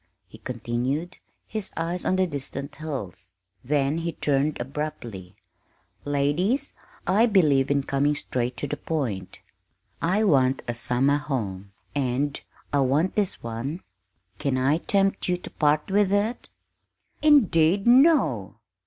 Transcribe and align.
he 0.27 0.39
continued, 0.39 1.19
his 1.45 1.71
eyes 1.77 2.05
on 2.05 2.15
the 2.15 2.25
distant 2.25 2.75
hills. 2.77 3.33
Then 3.63 3.99
he 3.99 4.13
turned 4.13 4.59
abruptly. 4.59 5.35
"Ladies, 6.05 6.73
I 7.05 7.27
believe 7.27 7.69
in 7.69 7.83
coming 7.83 8.15
straight 8.15 8.57
to 8.57 8.67
the 8.67 8.77
point. 8.77 9.41
I 10.01 10.23
want 10.23 10.63
a 10.67 10.73
summer 10.73 11.17
home, 11.17 11.73
and 11.93 12.41
I 12.73 12.79
want 12.79 13.13
this 13.13 13.43
one. 13.43 13.81
Can 14.39 14.57
I 14.57 14.79
tempt 14.79 15.27
you 15.29 15.37
to 15.37 15.51
part 15.51 15.91
with 15.91 16.11
it?" 16.11 16.49
"Indeed, 17.21 17.85
no!" 17.85 18.55